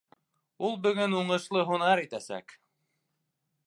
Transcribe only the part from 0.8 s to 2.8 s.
бөгөн уңышлы һунар итәсәк...